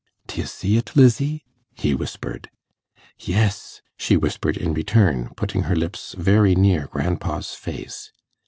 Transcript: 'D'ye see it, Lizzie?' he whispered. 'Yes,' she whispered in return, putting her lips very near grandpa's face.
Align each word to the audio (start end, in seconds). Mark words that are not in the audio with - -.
'D'ye 0.25 0.45
see 0.45 0.77
it, 0.77 0.95
Lizzie?' 0.95 1.43
he 1.75 1.93
whispered. 1.93 2.49
'Yes,' 3.19 3.83
she 3.99 4.17
whispered 4.17 4.57
in 4.57 4.73
return, 4.73 5.29
putting 5.37 5.61
her 5.69 5.75
lips 5.75 6.15
very 6.17 6.55
near 6.55 6.87
grandpa's 6.87 7.53
face. 7.53 8.11